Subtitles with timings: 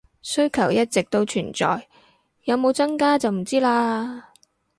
[0.23, 1.87] 需求一直都存在，
[2.45, 4.23] 有冇增加就唔知喇